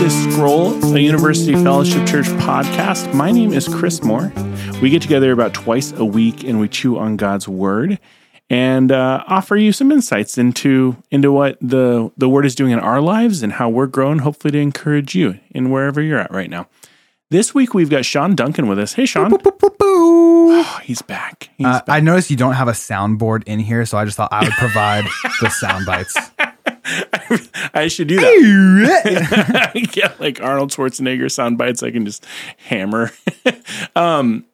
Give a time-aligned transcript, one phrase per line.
[0.00, 3.12] this Scroll, a University Fellowship Church podcast.
[3.12, 4.32] My name is Chris Moore.
[4.80, 7.98] We get together about twice a week and we chew on God's Word
[8.48, 12.78] and uh, offer you some insights into into what the the Word is doing in
[12.80, 14.20] our lives and how we're growing.
[14.20, 16.66] Hopefully, to encourage you in wherever you're at right now.
[17.28, 18.94] This week we've got Sean Duncan with us.
[18.94, 19.30] Hey, Sean.
[19.82, 21.50] Oh, he's back.
[21.58, 21.84] He's Uh, back.
[21.88, 24.52] I noticed you don't have a soundboard in here, so I just thought I would
[24.54, 25.04] provide
[25.42, 26.16] the sound bites.
[27.74, 29.90] I should do that.
[29.96, 31.82] yeah, like Arnold Schwarzenegger sound bites.
[31.82, 33.12] I can just hammer.
[33.96, 34.44] um,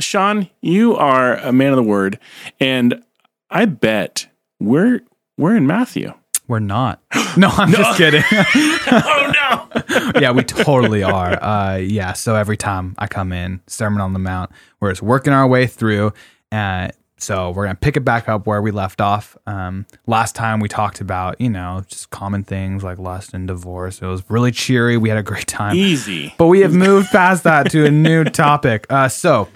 [0.00, 2.18] Sean, you are a man of the word,
[2.60, 3.02] and
[3.50, 4.28] I bet
[4.60, 5.00] we're
[5.38, 6.12] we're in Matthew.
[6.48, 7.02] We're not.
[7.38, 8.22] No, I'm just kidding.
[8.32, 9.82] oh no!
[10.18, 11.42] yeah, we totally are.
[11.42, 14.50] Uh, yeah, so every time I come in, Sermon on the Mount,
[14.80, 16.14] we're just working our way through.
[16.50, 19.36] Uh, so we're gonna pick it back up where we left off.
[19.46, 24.02] Um, last time we talked about, you know, just common things like lust and divorce.
[24.02, 24.96] It was really cheery.
[24.96, 25.76] We had a great time.
[25.76, 26.34] Easy.
[26.38, 28.86] But we have moved past that to a new topic.
[28.90, 29.48] Uh, so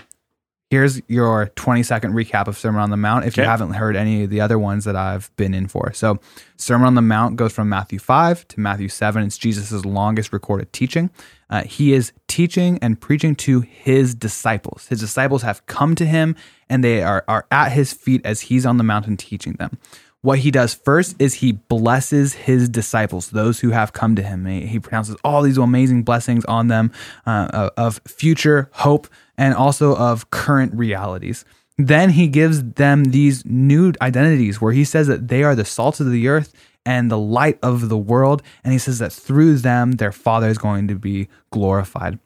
[0.71, 4.25] here's your 20 second recap of Sermon on the Mount if you haven't heard any
[4.25, 5.93] of the other ones that I've been in for.
[5.93, 6.19] So,
[6.57, 9.25] Sermon on the Mount goes from Matthew 5 to Matthew 7.
[9.25, 11.11] It's Jesus' longest recorded teaching.
[11.51, 14.87] Uh, he is teaching and preaching to his disciples.
[14.87, 16.37] His disciples have come to him
[16.69, 19.79] and they are, are at his feet as he's on the mountain teaching them.
[20.23, 24.45] What he does first is he blesses his disciples, those who have come to him.
[24.45, 26.93] He, pronounces all these amazing blessings on them
[27.25, 31.47] uh, of future hope and also of current realities.
[31.79, 36.01] Then he gives them these new identities where he says that they are the salt
[36.01, 36.53] of the earth
[36.85, 38.43] and the light of the world.
[38.65, 42.19] And he says that through them, their Father is going to be glorified.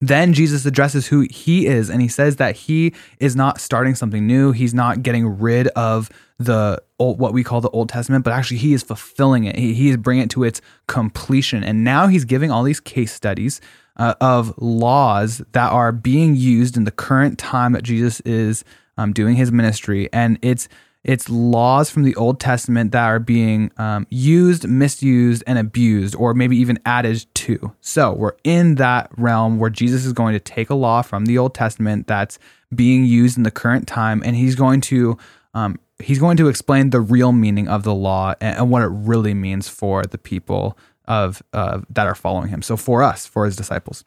[0.00, 4.26] Then Jesus addresses who he is, and he says that he is not starting something
[4.26, 4.52] new.
[4.52, 8.58] He's not getting rid of the old, what we call the Old Testament, but actually
[8.58, 9.56] he is fulfilling it.
[9.56, 13.12] He, he is bringing it to its completion, and now he's giving all these case
[13.12, 13.60] studies
[13.96, 18.62] uh, of laws that are being used in the current time that Jesus is
[18.98, 20.68] um, doing his ministry, and it's
[21.04, 26.34] it's laws from the Old Testament that are being um, used, misused, and abused, or
[26.34, 27.72] maybe even added to.
[27.80, 31.38] So we're in that realm where Jesus is going to take a law from the
[31.38, 32.38] Old Testament that's
[32.74, 35.16] being used in the current time, and he's going to
[35.54, 38.90] um, he's going to explain the real meaning of the law and, and what it
[38.90, 40.76] really means for the people
[41.06, 42.60] of uh, that are following him.
[42.60, 44.04] So for us, for his disciples,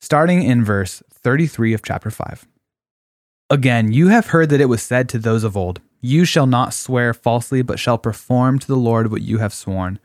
[0.00, 2.46] starting in verse thirty-three of chapter five.
[3.50, 6.74] Again, you have heard that it was said to those of old, You shall not
[6.74, 9.98] swear falsely, but shall perform to the Lord what you have sworn.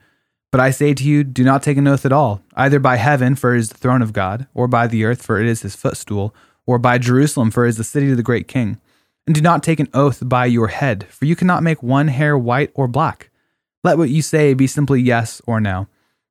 [0.50, 3.34] But I say to you, do not take an oath at all, either by heaven,
[3.34, 5.76] for it is the throne of God, or by the earth, for it is his
[5.76, 6.34] footstool,
[6.64, 8.80] or by Jerusalem, for it is the city of the great king.
[9.26, 12.38] And do not take an oath by your head, for you cannot make one hair
[12.38, 13.28] white or black.
[13.84, 15.86] Let what you say be simply yes or no.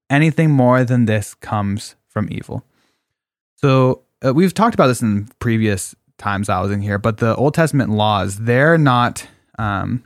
[0.09, 2.65] Anything more than this comes from evil.
[3.57, 7.35] So uh, we've talked about this in previous times I was in here, but the
[7.35, 9.27] Old Testament laws, they're not
[9.59, 10.03] um,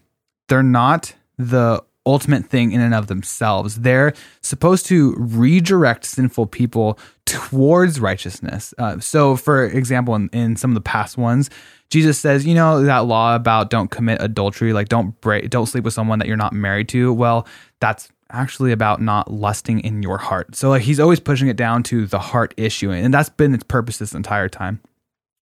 [0.49, 3.75] they're not the ultimate thing in and of themselves.
[3.75, 8.73] They're supposed to redirect sinful people towards righteousness.
[8.77, 11.49] Uh, so, for example, in, in some of the past ones,
[11.89, 15.85] Jesus says, you know, that law about don't commit adultery, like don't break, don't sleep
[15.85, 17.13] with someone that you're not married to.
[17.13, 17.47] Well,
[17.79, 20.55] that's actually about not lusting in your heart.
[20.55, 23.63] So, like, he's always pushing it down to the heart issue, and that's been its
[23.63, 24.81] purpose this entire time.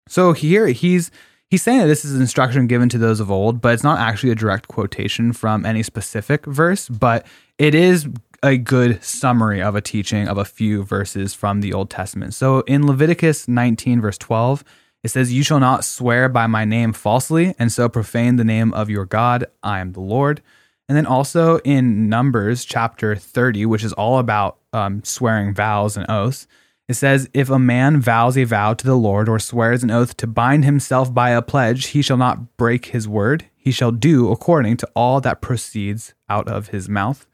[0.08, 1.12] So here he's
[1.50, 4.30] he's saying that this is instruction given to those of old, but it's not actually
[4.30, 7.26] a direct quotation from any specific verse, but
[7.58, 8.08] it is
[8.42, 12.32] a good summary of a teaching of a few verses from the Old Testament.
[12.32, 14.64] So in Leviticus 19 verse 12,
[15.02, 18.72] it says, "You shall not swear by my name falsely, and so profane the name
[18.72, 19.44] of your God.
[19.62, 20.42] I am the Lord."
[20.88, 26.04] And then also in Numbers chapter 30, which is all about um, swearing vows and
[26.10, 26.46] oaths,
[26.90, 30.16] it says, If a man vows a vow to the Lord or swears an oath
[30.16, 33.44] to bind himself by a pledge, he shall not break his word.
[33.56, 37.28] He shall do according to all that proceeds out of his mouth.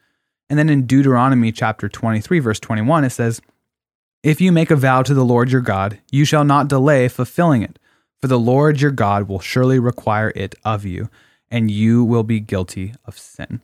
[0.51, 3.41] And then in Deuteronomy chapter 23, verse 21, it says,
[4.23, 7.63] If you make a vow to the Lord your God, you shall not delay fulfilling
[7.63, 7.79] it,
[8.21, 11.09] for the Lord your God will surely require it of you,
[11.51, 13.63] and you will be guilty of sin.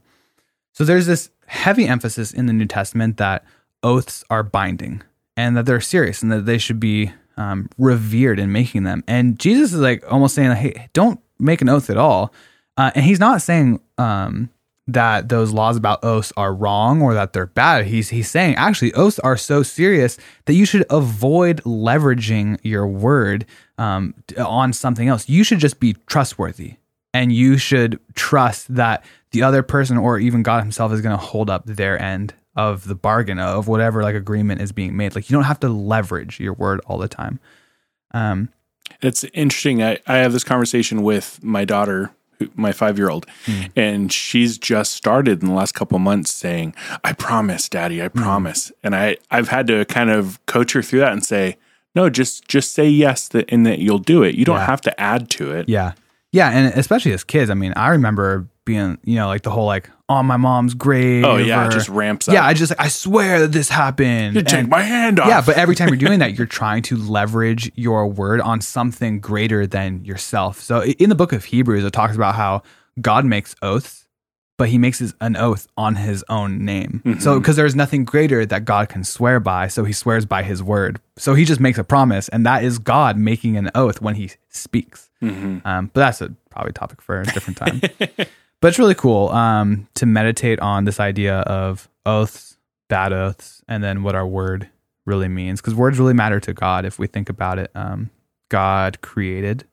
[0.73, 3.45] So there's this heavy emphasis in the New Testament that
[3.83, 5.03] oaths are binding
[5.37, 9.03] and that they're serious and that they should be um, revered in making them.
[9.07, 12.33] And Jesus is like almost saying, "Hey, don't make an oath at all."
[12.77, 14.51] Uh, and he's not saying um,
[14.87, 17.87] that those laws about oaths are wrong or that they're bad.
[17.87, 23.47] He's he's saying actually oaths are so serious that you should avoid leveraging your word
[23.79, 25.29] um, on something else.
[25.29, 26.77] You should just be trustworthy,
[27.15, 31.25] and you should trust that the other person or even God Himself is going to
[31.25, 35.15] hold up their end of the bargain of whatever like agreement is being made.
[35.15, 37.41] Like you don't have to leverage your word all the time.
[38.13, 38.51] Um,
[39.01, 39.83] It's interesting.
[39.83, 43.27] I, I have this conversation with my daughter, who, my five year old,
[43.75, 48.71] and she's just started in the last couple months saying, I promise, daddy, I promise.
[48.83, 51.57] And I, I've had to kind of coach her through that and say,
[51.95, 54.35] no, just just say yes that and that you'll do it.
[54.35, 54.67] You don't Yeah.
[54.67, 55.69] have to add to it.
[55.69, 55.93] Yeah.
[56.33, 56.51] Yeah.
[56.51, 59.91] And especially as kids, I mean, I remember being, you know, like the whole like
[60.09, 61.25] on my mom's grave.
[61.25, 62.35] Oh yeah, or- it just ramps up.
[62.35, 62.45] yeah.
[62.45, 64.37] I just, like, I swear that this happened.
[64.37, 65.29] You take my hand off.
[65.29, 65.41] yeah.
[65.45, 69.67] But every time you're doing that, you're trying to leverage your word on something greater
[69.67, 70.61] than yourself.
[70.61, 72.63] So in the book of Hebrews, it talks about how
[73.01, 74.07] God makes oaths,
[74.59, 77.03] but he makes his, an oath on his own name.
[77.21, 79.67] So, because there's nothing greater that God can swear by.
[79.69, 81.01] So he swears by his word.
[81.17, 84.31] So he just makes a promise, and that is God making an oath when he
[84.51, 85.09] speaks.
[85.23, 87.81] Um, but that's a probably topic for a different time.
[88.63, 92.57] but it's really cool um, to meditate on this idea of oaths,
[92.89, 94.69] bad oaths, and then what our word
[95.05, 95.61] really means.
[95.61, 97.71] Because words really matter to God if we think about it.
[97.75, 98.09] Um,
[98.49, 99.65] God created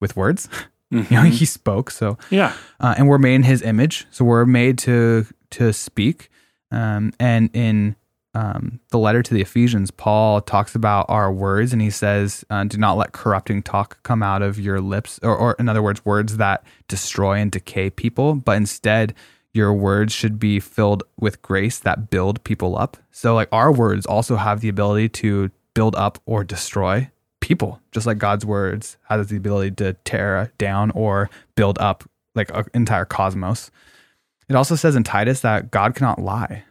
[0.00, 0.48] with words.
[0.92, 1.08] Mhm.
[1.10, 1.90] You know, He spoke.
[1.90, 2.52] So yeah.
[2.80, 6.28] uh, and we're made in his image so we're made to to speak
[6.70, 7.96] um, and in
[8.34, 12.64] um, the letter to the ephesians paul talks about our words and he says uh,
[12.64, 16.04] do not let corrupting talk come out of your lips or, or in other words
[16.04, 19.14] words that destroy and decay people but instead
[19.52, 24.06] your words should be filled with grace that build people up so like our words
[24.06, 27.08] also have the ability to build up or destroy
[27.40, 32.04] people just like god's words has the ability to tear down or build up
[32.34, 33.70] like an entire cosmos.
[34.48, 36.64] It also says in Titus that God cannot lie.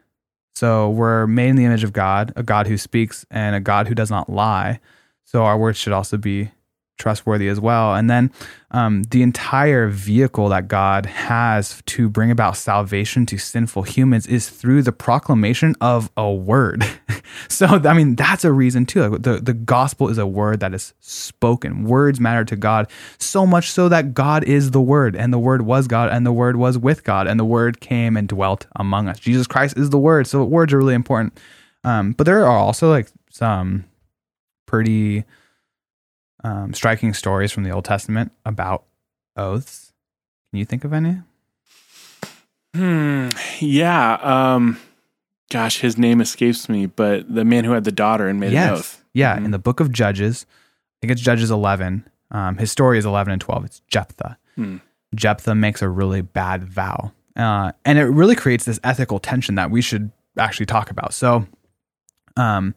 [0.53, 3.87] So we're made in the image of God, a God who speaks and a God
[3.87, 4.79] who does not lie.
[5.25, 6.51] So our words should also be
[6.97, 7.95] trustworthy as well.
[7.95, 8.31] And then
[8.71, 14.49] um, the entire vehicle that God has to bring about salvation to sinful humans is
[14.49, 16.85] through the proclamation of a word.
[17.49, 19.07] so, I mean, that's a reason too.
[19.07, 21.83] Like the, the gospel is a word that is spoken.
[21.83, 25.63] Words matter to God so much so that God is the word, and the word
[25.63, 29.07] was God, and the word was with God, and the word came and dwelt among
[29.07, 29.19] us.
[29.19, 30.27] Jesus Christ is the word.
[30.27, 31.39] So, words are really important.
[31.83, 33.85] Um, but there are also like some
[34.65, 35.25] pretty
[36.43, 38.83] um, striking stories from the Old Testament about
[39.37, 39.93] oaths.
[40.51, 41.17] Can you think of any?
[42.75, 43.29] Hmm.
[43.59, 44.13] Yeah.
[44.21, 44.79] Um.
[45.51, 48.69] Gosh, his name escapes me, but the man who had the daughter and made an
[48.69, 49.03] oath.
[49.13, 49.45] Yeah, Mhm.
[49.45, 52.07] in the book of Judges, I think it's Judges 11.
[52.31, 53.63] Um, his story is 11 and 12.
[53.65, 54.37] It's Jephthah.
[54.55, 54.77] Hmm.
[55.13, 57.11] Jephthah makes a really bad vow.
[57.35, 61.13] Uh, and it really creates this ethical tension that we should actually talk about.
[61.13, 61.45] So,
[62.35, 62.73] um,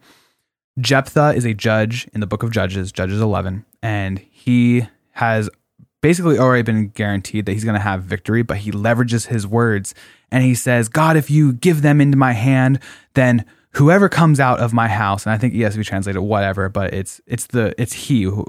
[0.78, 5.48] Jephthah is a judge in the book of Judges, Judges 11, and he has
[6.02, 9.94] basically already been guaranteed that he's going to have victory, but he leverages his words
[10.30, 12.80] and he says, God, if you give them into my hand,
[13.14, 17.20] then whoever comes out of my house, and I think ESV translated whatever, but it's
[17.26, 18.44] it's the it's he who,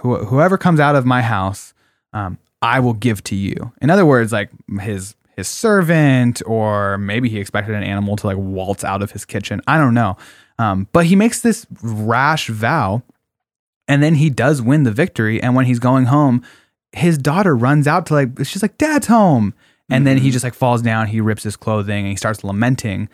[0.00, 1.74] who whoever comes out of my house,
[2.12, 3.72] um, I will give to you.
[3.82, 4.50] In other words, like
[4.80, 9.24] his his servant, or maybe he expected an animal to like waltz out of his
[9.24, 9.60] kitchen.
[9.66, 10.16] I don't know,
[10.58, 13.02] um, but he makes this rash vow,
[13.86, 15.42] and then he does win the victory.
[15.42, 16.42] And when he's going home,
[16.92, 19.52] his daughter runs out to like she's like, "Dad's home,"
[19.90, 21.08] and then he just like falls down.
[21.08, 23.08] He rips his clothing and he starts lamenting,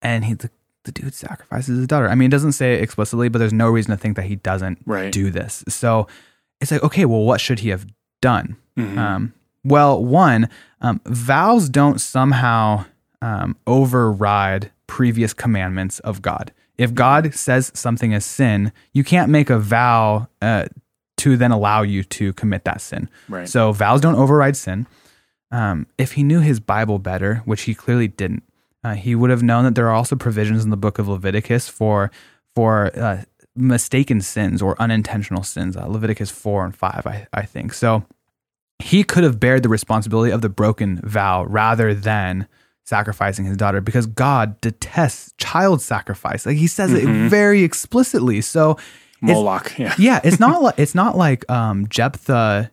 [0.00, 0.50] and he the,
[0.84, 2.08] the dude sacrifices his daughter.
[2.08, 4.36] I mean, it doesn't say it explicitly, but there's no reason to think that he
[4.36, 5.10] doesn't Right.
[5.12, 5.64] do this.
[5.68, 6.06] So
[6.60, 7.86] it's like, okay, well, what should he have
[8.22, 8.56] done?
[8.78, 8.96] Mhm.
[8.98, 9.32] Um,
[9.64, 10.48] well, one,
[10.80, 12.84] um, vows don't somehow
[13.22, 16.52] um, override previous commandments of God.
[16.76, 20.66] If God says something is sin, you can't make a vow uh,
[21.18, 23.08] to then allow you to commit that sin.
[23.28, 23.48] Right.
[23.48, 24.86] So vows don't override sin.
[25.50, 28.42] Um, if he knew his Bible better, which he clearly didn't,
[28.82, 31.68] uh, he would have known that there are also provisions in the book of Leviticus
[31.68, 32.10] for
[32.54, 33.22] for uh,
[33.56, 35.76] mistaken sins or unintentional sins.
[35.76, 37.72] Uh, Leviticus four and five, I, I think.
[37.72, 38.04] So
[38.78, 42.46] he could have bared the responsibility of the broken vow rather than
[42.84, 46.44] sacrificing his daughter because God detests child sacrifice.
[46.44, 48.40] Like he says it very explicitly.
[48.40, 48.82] So it's-
[49.22, 49.78] Moloch.
[49.78, 49.94] Yeah.
[49.98, 52.70] yeah, it's not like it's not like um, Jephthah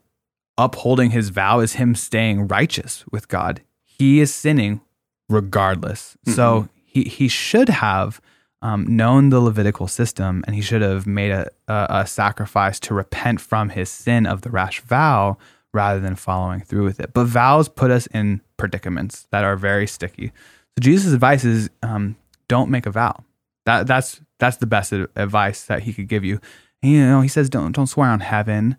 [0.57, 3.61] upholding his vow is him staying righteous with God.
[3.85, 4.81] He is sinning
[5.29, 6.17] regardless.
[6.27, 8.19] So he he should have
[8.61, 12.93] um, known the Levitical system, and he should have made a, a a sacrifice to
[12.93, 15.37] repent from his sin of the rash vow
[15.73, 17.13] rather than following through with it.
[17.13, 20.27] But vows put us in predicaments that are very sticky.
[20.27, 22.15] So Jesus' advice is um,
[22.47, 23.23] don't make a vow.
[23.65, 26.39] That that's that's the best advice that he could give you.
[26.81, 28.77] You know, he says don't don't swear on heaven.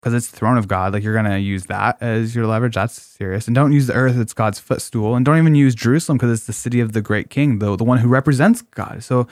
[0.00, 0.92] because it's the throne of God.
[0.92, 2.74] Like you're to use that as your leverage.
[2.74, 3.46] That's serious.
[3.46, 4.16] And don't use the earth.
[4.16, 5.14] It's God's footstool.
[5.14, 7.84] And don't even use Jerusalem because it's the city of the great king, the, the
[7.84, 9.02] one who represents God.
[9.02, 9.26] So,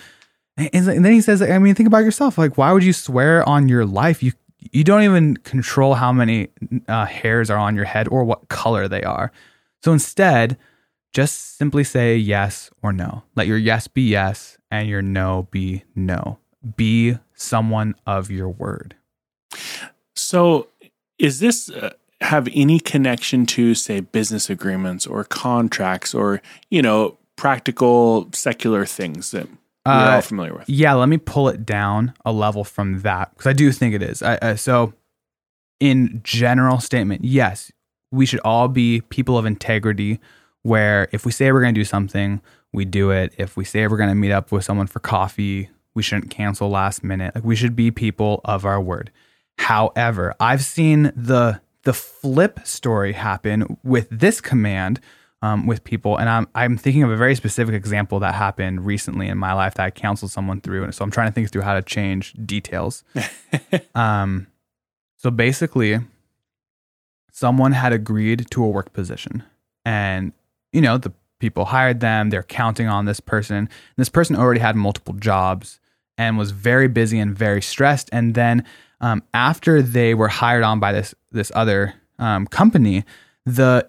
[0.56, 2.36] and then he says, I mean, think about yourself.
[2.36, 4.22] Like, why would you swear on your life?
[4.22, 6.48] You, you don't even control how many
[6.88, 9.32] uh, hairs are on your head or what color they are.
[9.82, 10.58] So instead,
[11.12, 13.22] just simply say yes or no.
[13.34, 16.38] Let your yes be yes and your no be no.
[16.76, 18.96] Be someone of your word.
[20.14, 20.68] So,
[21.18, 27.16] is this uh, have any connection to, say, business agreements or contracts or, you know,
[27.36, 29.48] practical secular things that
[29.88, 30.68] Uh, all familiar with?
[30.68, 34.02] Yeah, let me pull it down a level from that because I do think it
[34.02, 34.22] is.
[34.22, 34.92] I, I, so,
[35.80, 37.72] in general statement, yes,
[38.10, 40.20] we should all be people of integrity.
[40.62, 42.42] Where if we say we're going to do something,
[42.72, 43.32] we do it.
[43.38, 46.68] If we say we're going to meet up with someone for coffee, we shouldn't cancel
[46.68, 47.34] last minute.
[47.34, 49.10] Like we should be people of our word.
[49.58, 55.00] However, I've seen the the flip story happen with this command
[55.42, 59.28] um, with people, and I'm I'm thinking of a very specific example that happened recently
[59.28, 61.62] in my life that I counseled someone through, and so I'm trying to think through
[61.62, 63.04] how to change details.
[63.94, 64.48] um,
[65.16, 66.00] so basically,
[67.30, 69.44] someone had agreed to a work position,
[69.84, 70.32] and
[70.72, 72.30] you know the people hired them.
[72.30, 73.68] They're counting on this person.
[73.96, 75.80] This person already had multiple jobs
[76.16, 78.08] and was very busy and very stressed.
[78.12, 78.64] And then
[79.00, 83.04] um, after they were hired on by this this other um, company,
[83.46, 83.88] the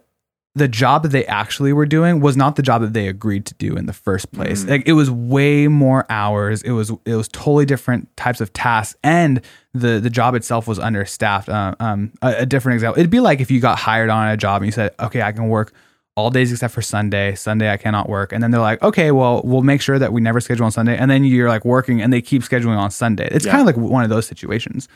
[0.60, 3.54] the job that they actually were doing was not the job that they agreed to
[3.56, 4.64] do in the first place.
[4.66, 6.62] Like it was way more hours.
[6.62, 9.42] It was it was totally different types of tasks, and
[9.74, 11.50] the the job itself was understaffed.
[11.50, 14.38] Uh, um, a, a different example, it'd be like if you got hired on a
[14.38, 15.74] job and you said, "Okay, I can work."
[16.16, 17.34] all days except for Sunday.
[17.34, 18.34] Sunday I cannot work.
[18.34, 20.98] And then they're like, okay, well, we'll make sure that we never schedule on Sunday.
[20.98, 23.30] And then you're like working and they keep scheduling on Sunday.
[23.32, 23.54] It's Yeah.
[23.54, 24.90] kind of like one of those situations.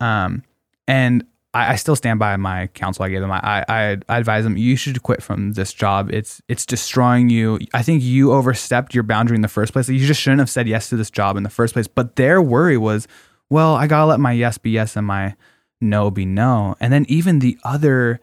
[0.00, 0.42] Um,
[0.86, 1.24] and
[1.54, 3.32] I, I still stand by my counsel I gave them.
[3.32, 6.10] I, I, I advise them you should quit from this job.
[6.12, 7.58] It's it's destroying you.
[7.72, 9.88] I think you overstepped your boundary in the first place.
[9.88, 11.88] You just shouldn't have said yes to this job in the first place.
[11.88, 13.08] But their worry was,
[13.50, 15.36] well, I gotta let my yes be yes and my
[15.80, 16.76] no be no.
[16.80, 18.20] And then even the other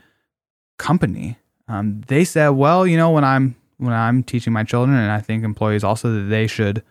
[0.77, 5.11] company, um, they said, well, you know, when I'm when I'm teaching my children, and
[5.11, 6.83] I think employees also that they should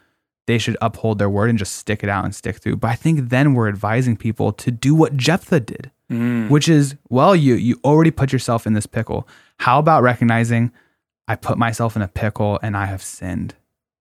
[0.46, 2.76] they should uphold their word and just stick it out and stick through.
[2.76, 6.50] But I think then we're advising people to do what Jephthah did, Mm.
[6.50, 9.26] which is, well, you you already put yourself in this pickle.
[9.60, 10.70] How about recognizing
[11.26, 13.54] I put myself in a pickle and I have sinned.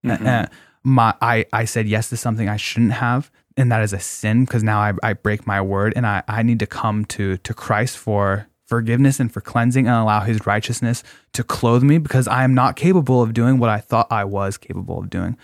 [0.06, 0.26] Mhm.
[0.28, 0.48] Uh,
[0.84, 4.44] my I, I said yes to something I shouldn't have, and that is a sin
[4.44, 7.54] because now I, I break my word and I, I need to come to to
[7.54, 12.44] Christ for forgiveness and for cleansing and allow his righteousness to clothe me because I
[12.44, 15.38] am not capable of doing what I thought I was capable of doing.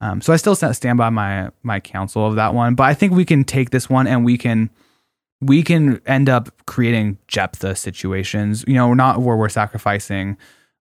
[0.00, 3.12] Um, so I still stand by my my counsel of that one, but I think
[3.12, 4.70] we can take this one and we can
[5.44, 8.64] we can end up creating Jephthah situations.
[8.66, 10.36] You know, not where we're sacrificing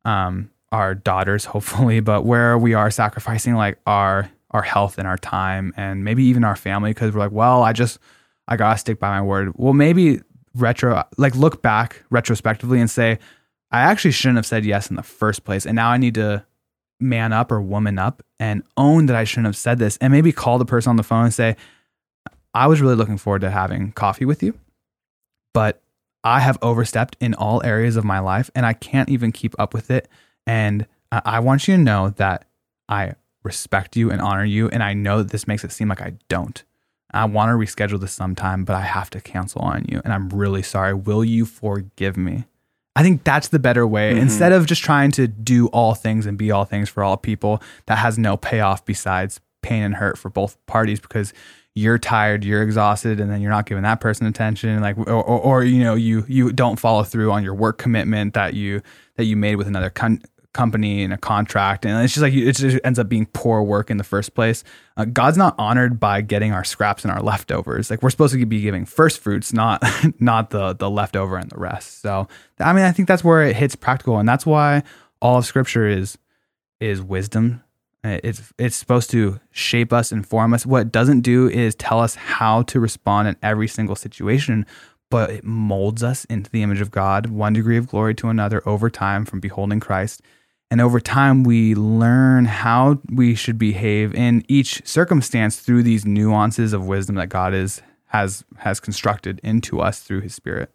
[0.05, 5.17] um, our daughters, hopefully, but where we are sacrificing like our our health and our
[5.17, 7.97] time and maybe even our family because we're like, well, I just
[8.47, 9.53] I gotta stick by my word.
[9.55, 10.21] Well, maybe
[10.55, 13.19] retro like look back retrospectively and say,
[13.71, 16.45] I actually shouldn't have said yes in the first place, and now I need to
[16.99, 20.31] man up or woman up and own that I shouldn't have said this, and maybe
[20.31, 21.55] call the person on the phone and say,
[22.53, 24.53] I was really looking forward to having coffee with you,
[25.53, 25.81] but
[26.23, 29.73] I have overstepped in all areas of my life and I can't even keep up
[29.73, 30.07] with it.
[30.47, 32.45] And I want you to know that
[32.87, 34.69] I respect you and honor you.
[34.69, 36.63] And I know that this makes it seem like I don't.
[37.13, 40.01] I want to reschedule this sometime, but I have to cancel on you.
[40.03, 40.93] And I'm really sorry.
[40.93, 42.45] Will you forgive me?
[42.95, 44.11] I think that's the better way.
[44.11, 44.21] Mm-hmm.
[44.21, 47.61] Instead of just trying to do all things and be all things for all people,
[47.85, 51.33] that has no payoff besides pain and hurt for both parties because
[51.75, 54.79] you're tired, you're exhausted, and then you're not giving that person attention.
[54.81, 58.35] Like, or, or, or you know, you you don't follow through on your work commitment
[58.35, 58.81] that you
[59.15, 60.21] that you made with another con-
[60.53, 63.89] company and a contract, and it's just like it just ends up being poor work
[63.89, 64.63] in the first place.
[64.97, 67.89] Uh, God's not honored by getting our scraps and our leftovers.
[67.89, 69.83] Like we're supposed to be giving first fruits, not
[70.19, 72.01] not the the leftover and the rest.
[72.01, 72.27] So,
[72.59, 74.83] I mean, I think that's where it hits practical, and that's why
[75.21, 76.19] all of Scripture is
[76.79, 77.63] is wisdom.
[78.03, 80.65] Uh, It's it's supposed to shape us, inform us.
[80.65, 84.65] What it doesn't do is tell us how to respond in every single situation,
[85.09, 88.61] but it molds us into the image of God, one degree of glory to another
[88.67, 90.21] over time from beholding Christ.
[90.71, 96.73] And over time, we learn how we should behave in each circumstance through these nuances
[96.73, 100.71] of wisdom that God is has has constructed into us through His Spirit.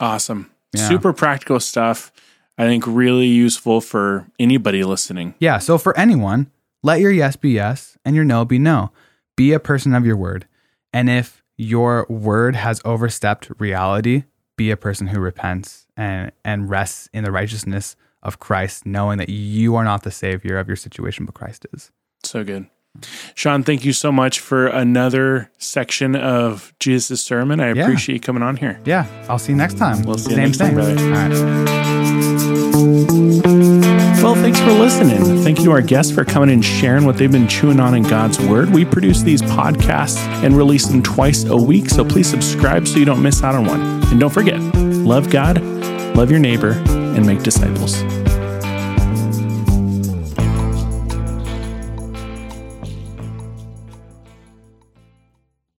[0.00, 0.50] Awesome.
[0.72, 0.88] Yeah.
[0.88, 2.10] Super practical stuff.
[2.58, 5.34] I think really useful for anybody listening.
[5.38, 5.58] Yeah.
[5.58, 6.50] So for anyone,
[6.82, 8.90] let your yes be yes and your no be no.
[9.36, 10.46] Be a person of your word.
[10.92, 14.24] And if your word has overstepped reality,
[14.56, 19.28] be a person who repents and and rests in the righteousness of Christ, knowing that
[19.28, 21.92] you are not the savior of your situation, but Christ is.
[22.24, 22.66] So good.
[23.36, 27.60] Sean, thank you so much for another section of Jesus' sermon.
[27.60, 27.82] I Yeah.
[27.84, 28.80] appreciate you coming on here.
[28.84, 30.02] Yeah, I'll see you next time.
[30.02, 30.74] We'll see you Same next time, thing.
[30.74, 30.98] brother.
[30.98, 32.37] All right.
[34.22, 35.42] Well, thanks for listening.
[35.44, 38.02] Thank you to our guests for coming and sharing what they've been chewing on in
[38.02, 38.68] God's Word.
[38.70, 43.04] We produce these podcasts and release them twice a week, so please subscribe so you
[43.04, 43.80] don't miss out on one.
[44.10, 45.62] And don't forget, love God,
[46.16, 48.02] love your neighbor, and make disciples.